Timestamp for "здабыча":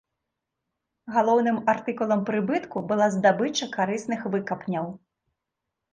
3.19-3.65